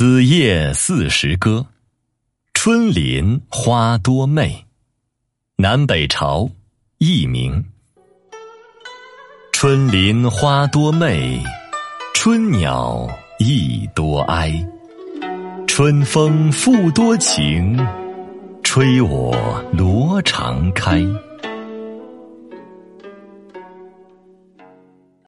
[0.00, 1.66] 子夜四时歌，
[2.54, 4.64] 春林花多媚，
[5.56, 6.50] 南北朝
[7.00, 7.62] 佚名。
[9.52, 11.38] 春林花多媚，
[12.14, 13.06] 春鸟
[13.38, 14.66] 亦多哀，
[15.66, 17.78] 春风复多情，
[18.62, 19.36] 吹我
[19.70, 21.04] 罗裳开。